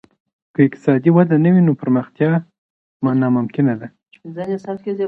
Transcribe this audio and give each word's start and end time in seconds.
که 0.53 0.59
اقتصادي 0.67 1.09
وده 1.17 1.35
نه 1.45 1.49
وي 1.53 1.61
نو 1.67 1.73
پرمختيا 1.81 2.31
ناممکنه 3.21 3.73
ده. 3.79 3.87